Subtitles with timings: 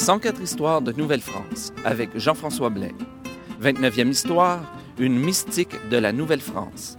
[0.00, 2.94] 104 histoires de Nouvelle-France avec Jean-François Blais.
[3.62, 4.60] 29e histoire,
[4.98, 6.96] une mystique de la Nouvelle-France.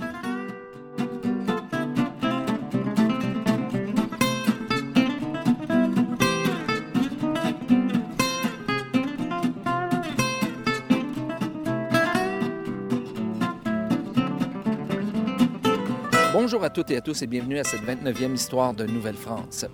[16.62, 19.66] Bonjour à toutes et à tous et bienvenue à cette 29e histoire de Nouvelle-France.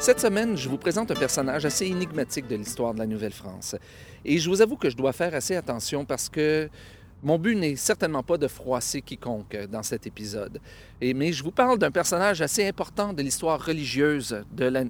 [0.00, 3.76] Cette semaine, je vous présente un personnage assez énigmatique de l'histoire de la Nouvelle-France.
[4.24, 6.68] Et je vous avoue que je dois faire assez attention parce que
[7.22, 10.58] mon but n'est certainement pas de froisser quiconque dans cet épisode.
[11.00, 14.42] Mais je vous parle d'un personnage assez important de l'histoire religieuse,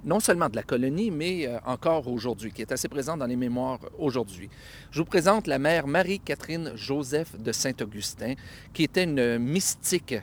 [0.07, 3.37] non seulement de la colonie, mais euh, encore aujourd'hui, qui est assez présent dans les
[3.37, 4.49] mémoires aujourd'hui.
[4.91, 8.37] Je vous présente la mère Marie-Catherine Joseph de Saint-Augustin,
[8.73, 10.15] qui était une mystique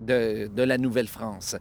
[0.00, 1.56] de, la Nouvelle-France.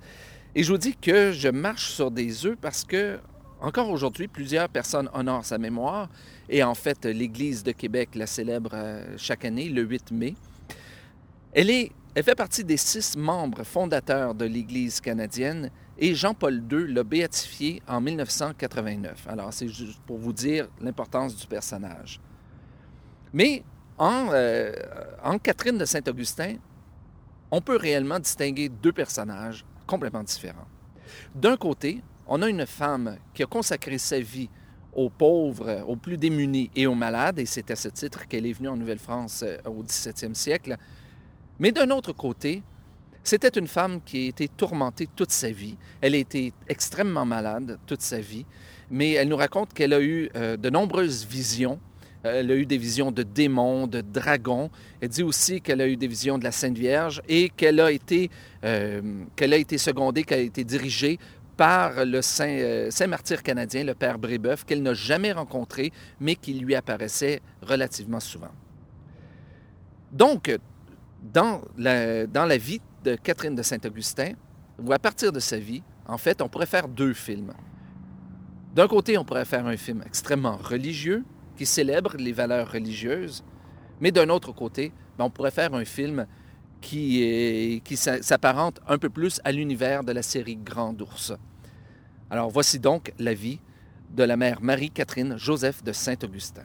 [0.55, 3.19] Et je vous dis que je marche sur des œufs parce que,
[3.61, 6.09] encore aujourd'hui, plusieurs personnes honorent sa mémoire.
[6.49, 10.35] Et en fait, l'Église de Québec la célèbre euh, chaque année, le 8 mai.
[11.53, 16.91] Elle, est, elle fait partie des six membres fondateurs de l'Église canadienne et Jean-Paul II
[16.91, 19.27] l'a béatifié en 1989.
[19.27, 22.19] Alors, c'est juste pour vous dire l'importance du personnage.
[23.31, 23.63] Mais
[23.97, 24.71] en, euh,
[25.23, 26.55] en Catherine de Saint-Augustin,
[27.55, 30.67] on peut réellement distinguer deux personnages complètement différents.
[31.35, 34.49] D'un côté, on a une femme qui a consacré sa vie
[34.91, 38.53] aux pauvres, aux plus démunis et aux malades, et c'est à ce titre qu'elle est
[38.53, 40.77] venue en Nouvelle-France euh, au 17e siècle.
[41.59, 42.63] Mais d'un autre côté,
[43.23, 45.77] c'était une femme qui a été tourmentée toute sa vie.
[46.01, 48.47] Elle a été extrêmement malade toute sa vie,
[48.89, 51.79] mais elle nous raconte qu'elle a eu euh, de nombreuses visions
[52.23, 54.69] elle a eu des visions de démons, de dragons.
[55.01, 57.91] Elle dit aussi qu'elle a eu des visions de la Sainte Vierge et qu'elle a
[57.91, 58.29] été,
[58.63, 59.01] euh,
[59.39, 61.19] a été secondée, qu'elle a été dirigée
[61.57, 66.35] par le saint, euh, saint martyr canadien, le père Brébeuf, qu'elle n'a jamais rencontré, mais
[66.35, 68.51] qui lui apparaissait relativement souvent.
[70.11, 70.57] Donc,
[71.21, 74.33] dans la, dans la vie de Catherine de Saint-Augustin,
[74.79, 77.53] ou à partir de sa vie, en fait, on pourrait faire deux films.
[78.73, 81.23] D'un côté, on pourrait faire un film extrêmement religieux,
[81.55, 83.43] qui célèbre les valeurs religieuses,
[83.99, 86.25] mais d'un autre côté, ben, on pourrait faire un film
[86.81, 91.33] qui, qui s'apparente un peu plus à l'univers de la série Grand Ours.
[92.29, 93.59] Alors voici donc la vie
[94.11, 96.63] de la mère Marie-Catherine Joseph de Saint-Augustin.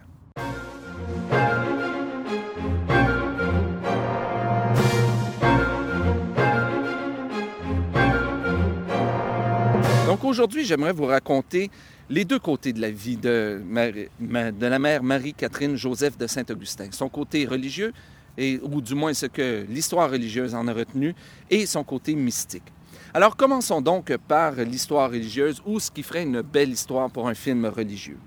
[10.28, 11.70] Aujourd'hui, j'aimerais vous raconter
[12.10, 13.60] les deux côtés de la vie de,
[14.60, 16.88] la mère Marie-Catherine Joseph de Saint-Augustin.
[16.92, 17.92] Son côté religieux,
[18.36, 21.14] et, ou du moins ce que l'histoire religieuse en a retenu,
[21.50, 22.72] et son côté mystique.
[23.14, 27.34] Alors commençons donc par l'histoire religieuse ou ce qui ferait une belle histoire pour un
[27.34, 28.18] film religieux.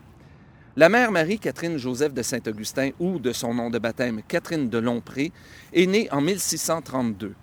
[0.75, 5.31] La mère Marie-Catherine Joseph de Saint-Augustin, ou de son nom de baptême Catherine de Lompré,
[5.73, 7.33] est née en 1632.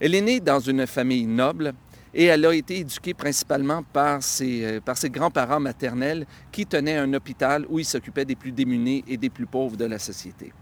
[0.00, 1.74] Elle est née dans une famille noble
[2.14, 6.96] et elle a été éduquée principalement par ses, euh, par ses grands-parents maternels qui tenaient
[6.96, 10.52] un hôpital où ils s'occupaient des plus démunis et des plus pauvres de la société.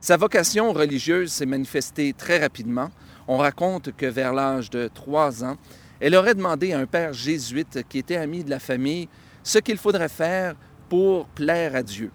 [0.00, 2.90] Sa vocation religieuse s'est manifestée très rapidement.
[3.28, 5.56] On raconte que vers l'âge de trois ans,
[6.00, 9.08] elle aurait demandé à un père jésuite qui était ami de la famille
[9.42, 10.54] ce qu'il faudrait faire
[10.88, 12.10] pour plaire à Dieu.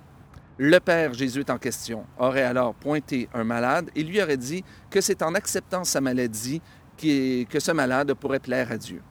[0.58, 5.02] Le père jésuite en question aurait alors pointé un malade et lui aurait dit que
[5.02, 6.62] c'est en acceptant sa maladie
[6.98, 9.02] que ce malade pourrait plaire à Dieu.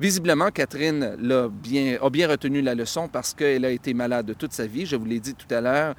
[0.00, 4.86] Visiblement, Catherine a bien retenu la leçon parce qu'elle a été malade toute sa vie,
[4.86, 5.94] je vous l'ai dit tout à l'heure,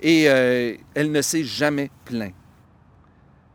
[0.00, 2.32] et euh, elle ne s'est jamais plaint.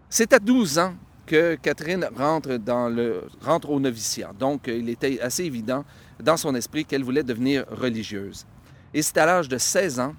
[0.10, 0.96] C'est à 12 ans
[1.26, 4.32] que Catherine rentre, dans le, rentre au noviciat.
[4.38, 5.84] Donc, il était assez évident
[6.24, 8.46] dans son esprit qu'elle voulait devenir religieuse.
[8.94, 10.16] Et c'est à l'âge de 16 ans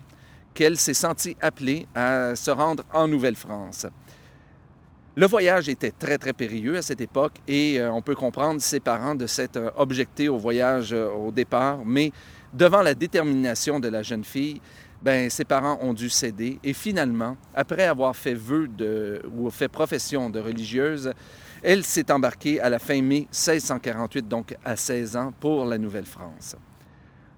[0.53, 3.87] qu'elle s'est sentie appelée à se rendre en Nouvelle-France.
[5.19, 8.79] Le voyage était très, très périlleux à cette époque et euh, on peut comprendre ses
[8.79, 12.13] parents de s'être euh, objectés au voyage euh, au départ, mais
[12.55, 14.61] devant la détermination de la jeune fille,
[15.03, 19.67] ben, ses parents ont dû céder et finalement, après avoir fait vœu de, ou fait
[19.67, 21.13] profession de religieuse,
[21.65, 26.55] elle s'est embarquée à la fin mai 1648, donc à 16 ans, pour la Nouvelle-France.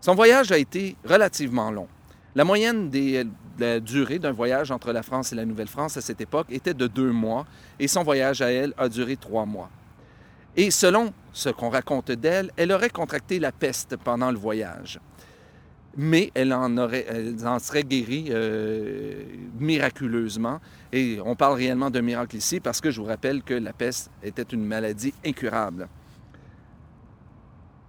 [0.02, 1.88] Son voyage a été relativement long.
[2.34, 6.00] La moyenne des, de la durée d'un voyage entre la France et la Nouvelle-France à
[6.00, 7.46] cette époque était de deux mois
[7.78, 9.70] et son voyage à elle a duré trois mois.
[10.56, 14.98] Et selon ce qu'on raconte d'elle, elle aurait contracté la peste pendant le voyage.
[15.96, 17.06] Mais elle en, aurait,
[17.60, 19.24] serait guérie euh,
[19.58, 20.60] miraculeusement.
[20.92, 24.10] Et on parle réellement d'un miracle ici parce que je vous rappelle que la peste
[24.22, 25.88] était une maladie incurable.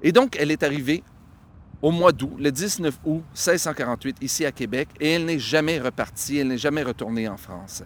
[0.04, 1.04] Et donc, elle est arrivée
[1.82, 6.38] au mois d'août, le 19 août 1648, ici à Québec, et elle n'est jamais repartie,
[6.38, 7.84] elle n'est jamais retournée en France.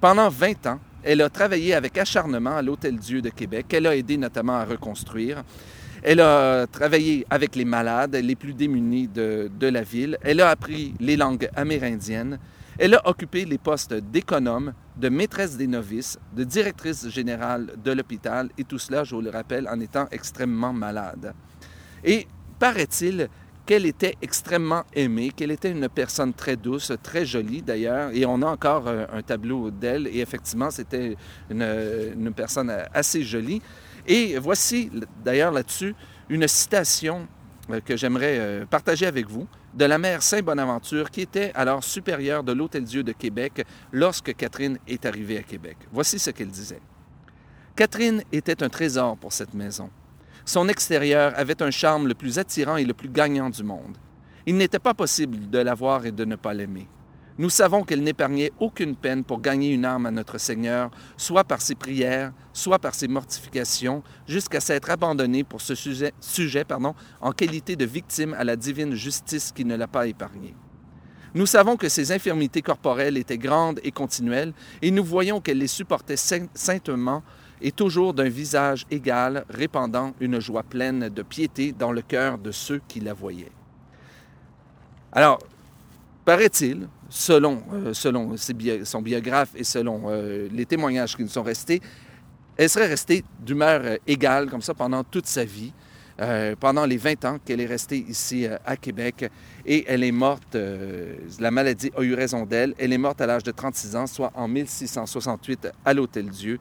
[0.00, 3.66] Pendant 20 ans, elle a travaillé avec acharnement à l'Hôtel Dieu de Québec.
[3.72, 5.44] Elle a aidé notamment à reconstruire.
[6.02, 10.18] Elle a travaillé avec les malades, les plus démunis de, de la ville.
[10.22, 12.38] Elle a appris les langues amérindiennes.
[12.78, 18.48] Elle a occupé les postes d'économe, de maîtresse des novices, de directrice générale de l'hôpital,
[18.58, 21.34] et tout cela, je vous le rappelle, en étant extrêmement malade.
[22.02, 22.26] Et
[22.58, 23.28] paraît-il
[23.66, 28.42] qu'elle était extrêmement aimée, qu'elle était une personne très douce, très jolie d'ailleurs, et on
[28.42, 31.16] a encore un, tableau d'elle, et effectivement, c'était
[31.48, 33.62] une, une, personne assez jolie.
[34.06, 34.90] Et voici
[35.24, 35.94] d'ailleurs là-dessus
[36.28, 37.26] une citation
[37.70, 42.44] euh, que j'aimerais euh, partager avec vous de la mère Saint-Bonaventure, qui était alors supérieure
[42.44, 45.78] de l'Hôtel-Dieu de Québec lorsque Catherine est arrivée à Québec.
[45.90, 46.80] Voici ce qu'elle disait.
[47.74, 49.90] Catherine était un trésor pour cette maison.
[50.44, 53.96] Son extérieur avait un charme le plus attirant et le plus gagnant du monde.
[54.46, 56.86] Il n'était pas possible de la voir et de ne pas l'aimer.
[57.36, 61.60] Nous savons qu'elle n'épargnait aucune peine pour gagner une âme à notre Seigneur, soit par
[61.60, 67.32] ses prières, soit par ses mortifications, jusqu'à s'être abandonnée pour ce sujet, sujet pardon, en
[67.32, 70.54] qualité de victime à la divine justice qui ne l'a pas épargnée.
[71.34, 74.52] Nous savons que ses infirmités corporelles étaient grandes et continuelles,
[74.82, 77.24] et nous voyons qu'elle les supportait saintement
[77.64, 82.52] et toujours d'un visage égal, répandant une joie pleine de piété dans le cœur de
[82.52, 83.50] ceux qui la voyaient.
[85.12, 85.38] Alors,
[86.26, 91.80] paraît-il, selon, euh, selon son biographe et selon euh, les témoignages qui nous sont restés,
[92.58, 95.72] elle serait restée d'humeur euh, égale comme ça pendant toute sa vie,
[96.20, 99.30] euh, pendant les 20 ans qu'elle est restée ici euh, à Québec.
[99.66, 100.58] Et elle est morte,
[101.40, 104.30] la maladie a eu raison d'elle, elle est morte à l'âge de 36 ans, soit
[104.34, 106.58] en 1668 à l'Hôtel Dieu.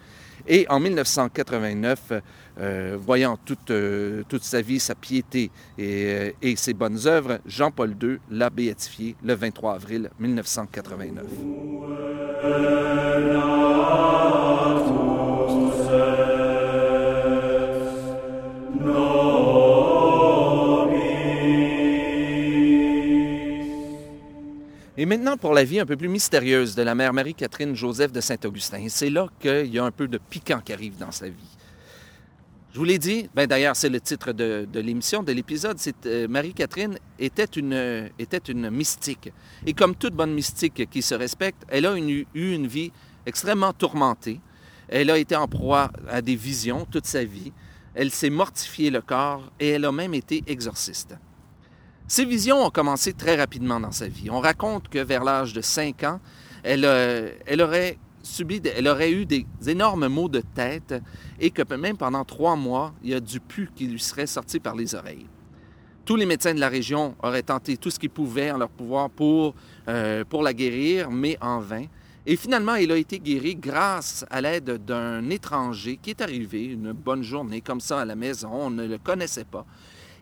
[0.47, 2.13] Et en 1989,
[2.59, 7.39] euh, voyant toute, euh, toute, sa vie, sa piété et, euh, et ses bonnes œuvres,
[7.45, 11.23] Jean-Paul II l'a béatifié le 23 avril 1989.
[25.03, 28.21] Et maintenant, pour la vie un peu plus mystérieuse de la mère Marie-Catherine Joseph de
[28.21, 28.85] Saint-Augustin.
[28.87, 31.57] C'est là qu'il y a un peu de piquant qui arrive dans sa vie.
[32.71, 36.29] Je vous l'ai dit, ben d'ailleurs, c'est le titre de, l'émission, de l'épisode, c'est euh,
[36.29, 39.33] Marie-Catherine était une, mystique.
[39.65, 42.93] Et comme toute bonne mystique qui se respecte, elle a eu une vie
[43.25, 44.39] extrêmement tourmentée.
[44.87, 47.51] Elle a été en proie à des visions toute sa vie.
[47.93, 51.17] Elle s'est mortifiée le corps et elle a même été exorciste.
[52.07, 54.29] Ces visions ont commencé très rapidement dans sa vie.
[54.29, 56.19] On raconte que vers l'âge de 5 ans,
[56.63, 60.95] elle, euh, elle, aurait subi, elle eu des énormes maux de tête
[61.39, 64.59] et que même pendant trois mois, il y a du pu qui lui serait sorti
[64.59, 65.27] par les oreilles.
[66.05, 69.09] Tous les médecins de la région auraient tenté tout ce qu'ils pouvaient en leur pouvoir
[69.09, 69.55] pour,
[69.87, 71.85] euh, pour la guérir, mais en vain.
[72.25, 76.91] Et finalement, il a été guéri grâce à l'aide d'un étranger qui est arrivé une
[76.91, 78.49] bonne journée comme ça à la maison.
[78.51, 79.65] On ne le connaissait pas.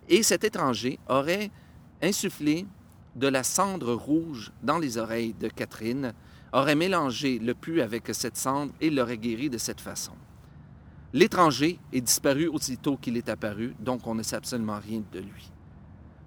[0.08, 1.52] Et cet étranger aurait
[2.02, 2.66] insufflé
[3.16, 6.14] de la cendre rouge dans les oreilles de Catherine,
[6.54, 10.14] aurait mélangé le pu avec cette cendre et l'aurait guéri de cette façon.
[11.14, 15.52] L'étranger est disparu aussitôt qu'il est apparu, donc on ne sait absolument rien de lui.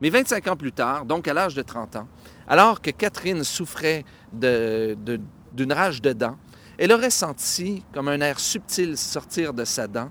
[0.00, 2.08] Mais 25 ans plus tard, donc à l'âge de 30 ans,
[2.46, 6.36] alors que Catherine souffrait d'une rage de dents,
[6.76, 10.10] elle aurait senti comme un air subtil sortir de sa dent.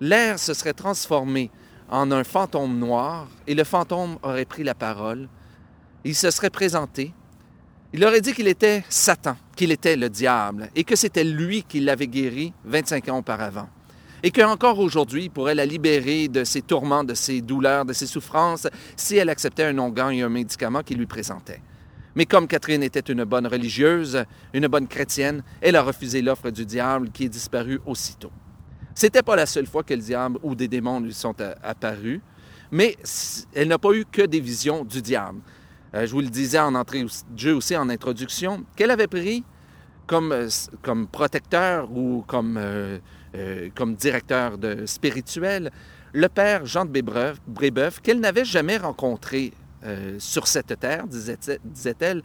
[0.00, 1.50] L'air se serait transformé
[1.88, 5.28] en un fantôme noir et le fantôme aurait pris la parole.
[6.04, 7.12] Il se serait présenté.
[7.92, 11.80] Il aurait dit qu'il était Satan, qu'il était le diable et que c'était lui qui
[11.80, 13.68] l'avait guéri 25 ans auparavant.
[14.22, 18.06] Et qu'encore aujourd'hui, il pourrait la libérer de ses tourments, de ses douleurs, de ses
[18.06, 21.60] souffrances si elle acceptait un onguent et un médicament qu'il lui présentait.
[22.14, 26.64] Mais comme Catherine était une bonne religieuse, une bonne chrétienne, elle a refusé l'offre du
[26.64, 28.30] diable qui est disparu aussitôt.
[28.94, 32.20] C'était pas la seule fois que le diable ou des démons lui sont apparus,
[32.70, 32.96] mais
[33.52, 35.40] elle n'a pas eu que des visions du diable.
[35.94, 39.44] Euh, je vous le disais en entrée de jeu aussi en introduction, qu'elle avait pris
[40.06, 40.48] comme, euh,
[40.82, 42.98] comme protecteur ou comme, euh,
[43.74, 45.70] comme directeur de spirituel
[46.12, 47.02] le père Jean de
[47.48, 49.52] Brébeuf, qu'elle n'avait jamais rencontré
[50.18, 52.22] sur cette terre, disait-elle,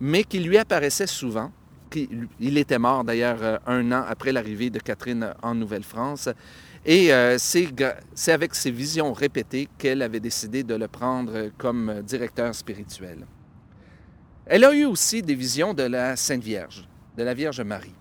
[0.00, 1.50] mais qui lui apparaissait souvent
[1.96, 6.28] il était mort d'ailleurs euh, un an après l'arrivée de Catherine en Nouvelle-France.
[6.84, 12.54] Et euh, c'est avec ces visions répétées qu'elle avait décidé de le prendre comme directeur
[12.54, 13.26] spirituel.
[14.46, 17.94] Elle a eu aussi des visions de la Sainte Vierge, de la Vierge Marie,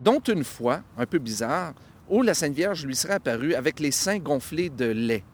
[0.00, 1.74] dont une fois, un peu bizarre,
[2.08, 5.24] où la Sainte Vierge lui serait apparue avec les seins gonflés de lait.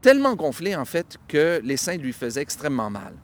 [0.00, 3.14] tellement gonflé en fait que les seins lui faisaient extrêmement mal.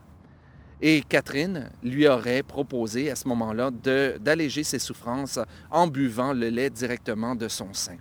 [0.83, 3.71] Et Catherine lui aurait proposé à ce moment-là
[4.19, 5.39] d'alléger ses souffrances
[5.71, 7.99] en buvant le lait directement de son sein.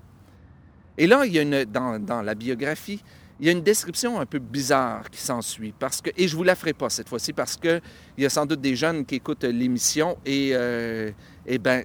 [0.98, 3.01] Et là, il y a une, dans, la biographie,
[3.39, 5.74] il y a une description un peu bizarre qui s'ensuit.
[5.77, 7.81] Parce que, et je ne vous la ferai pas cette fois-ci parce qu'il
[8.17, 11.12] y a sans doute des jeunes qui écoutent l'émission et, euh,
[11.45, 11.83] eh bien,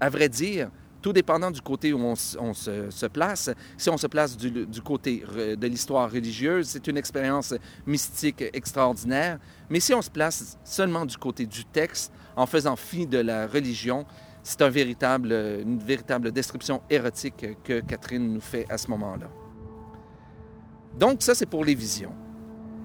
[0.00, 0.70] à vrai dire,
[1.02, 3.50] tout dépendant du côté où on, se, place.
[3.76, 7.54] Si on se place du, côté de l'histoire religieuse, c'est une expérience
[7.86, 9.38] mystique extraordinaire.
[9.68, 13.46] Mais si on se place seulement du côté du texte, en faisant fi de la
[13.46, 14.06] religion,
[14.42, 19.28] c'est une véritable description érotique que Catherine nous fait à ce moment-là.
[20.98, 22.12] Donc ça, c'est pour les visions.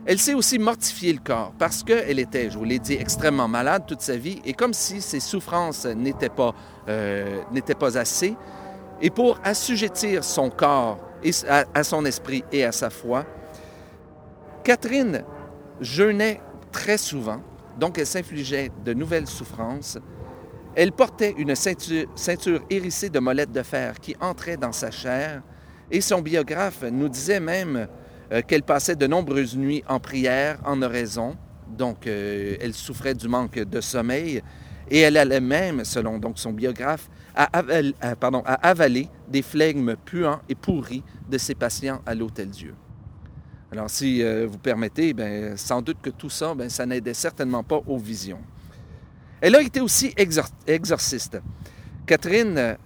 [0.09, 3.83] Elle s'est aussi mortifié le corps parce qu'elle était, je vous l'ai dit, extrêmement malade
[3.85, 6.55] toute sa vie et comme si ses souffrances n'étaient pas,
[6.87, 7.43] euh,
[7.77, 8.37] pas assez.
[9.01, 10.97] Et pour assujettir son corps
[11.73, 13.25] à, son esprit et à sa foi,
[14.63, 15.25] Catherine
[15.81, 16.39] jeûnait
[16.71, 17.41] très souvent,
[17.77, 19.97] donc elle s'infligeait de nouvelles souffrances.
[20.73, 25.41] Elle portait une ceinture, ceinture hérissée de molettes de fer qui entrait dans sa chair
[25.91, 27.89] et son biographe nous disait même
[28.31, 31.37] euh, qu'elle passait de nombreuses nuits en prière, en oraison.
[31.67, 34.41] Donc, euh, elle souffrait du manque de sommeil.
[34.89, 37.49] Et elle allait même, selon donc son biographe, à,
[38.61, 42.73] avaler des flegmes puants et pourris de ses patients à l'Hôtel Dieu.
[43.71, 47.63] Alors, si euh, vous permettez, bien, sans doute que tout ça, bien, ça n'aidait certainement
[47.63, 48.39] pas aux visions.
[49.41, 50.13] Elle a été aussi
[50.65, 51.39] exorciste.
[52.05, 52.77] Catherine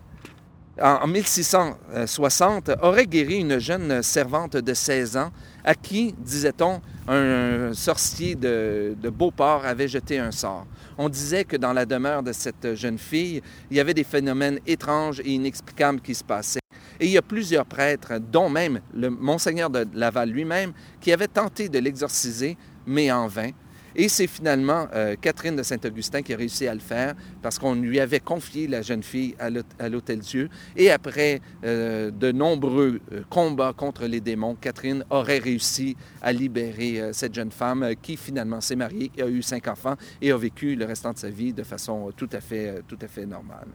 [0.79, 5.31] en 1660, aurait guéri une jeune servante de 16 ans
[5.63, 10.65] à qui, disait-on, un sorcier de, Beauport avait jeté un sort.
[10.97, 14.59] On disait que dans la demeure de cette jeune fille, il y avait des phénomènes
[14.65, 16.59] étranges et inexplicables qui se passaient.
[16.99, 21.27] Et il y a plusieurs prêtres, dont même le monseigneur de Laval lui-même, qui avaient
[21.27, 23.51] tenté de l'exorciser, mais en vain.
[23.95, 27.75] Et c'est finalement euh, Catherine de Saint-Augustin qui a réussi à le faire parce qu'on
[27.75, 30.49] lui avait confié la jeune fille à l'Hôtel Dieu.
[30.75, 37.11] Et après euh, de nombreux euh, combats contre les démons, Catherine aurait réussi à libérer
[37.13, 40.85] cette jeune femme qui finalement s'est mariée, a eu cinq enfants et a vécu le
[40.85, 43.67] restant de sa vie de façon tout à fait, tout à fait normale.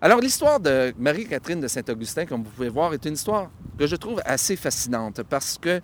[0.00, 3.94] Alors l'histoire de Marie-Catherine de Saint-Augustin, comme vous pouvez voir, est une histoire que je
[3.94, 5.80] trouve assez fascinante parce que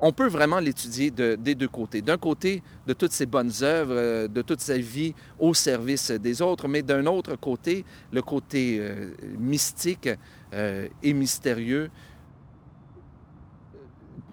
[0.00, 2.02] on peut vraiment l'étudier des deux côtés.
[2.02, 6.40] D'un côté, de toutes ses bonnes œuvres, euh, de toute sa vie au service des
[6.40, 10.08] autres, mais d'un autre côté, le côté euh, mystique
[10.54, 11.90] euh, et mystérieux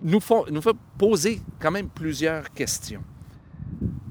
[0.01, 0.19] nous,
[0.51, 3.03] nous fait poser quand même plusieurs questions.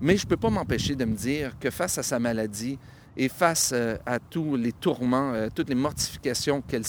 [0.01, 2.79] Mais je ne peux pas m'empêcher de me dire que face à sa maladie,
[3.17, 6.85] et face à tous les tourments, toutes les mortifications qu'elle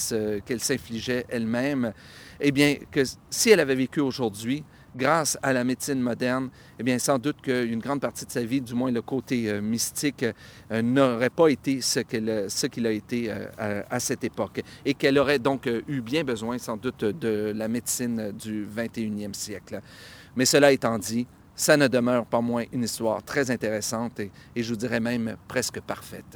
[0.60, 1.94] s'infligeait elle-même,
[2.40, 4.64] eh bien, que si elle avait vécu aujourd'hui,
[4.96, 8.62] grâce à la médecine moderne, eh bien, sans doute qu'une grande partie de sa vie,
[8.62, 10.26] du moins le côté euh, mystique,
[10.72, 14.62] euh, n'aurait pas été ce qu'il a été euh, à, cette époque.
[14.86, 19.82] Et qu'elle aurait donc eu bien besoin, sans doute, de la médecine du 21e siècle.
[20.36, 24.70] Mais cela étant dit, ça ne demeure pas moins une histoire très intéressante et je
[24.70, 26.36] vous dirais même presque parfaite.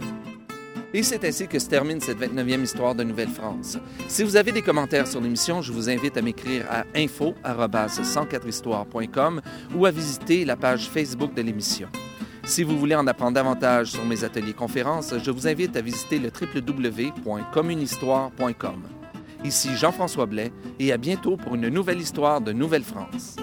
[0.93, 3.77] Et c'est ainsi que se termine cette 29e histoire de Nouvelle-France.
[4.07, 9.41] Si vous avez des commentaires sur l'émission, je vous invite à m'écrire à info-104histoire.com
[9.75, 11.89] ou à visiter la page Facebook de l'émission.
[12.43, 16.17] Si vous voulez en apprendre davantage sur mes ateliers conférences, je vous invite à visiter
[16.17, 18.81] le www.communhistoire.com.
[19.43, 23.35] Ici Jean-François Blais et à bientôt pour une nouvelle histoire de Nouvelle-France.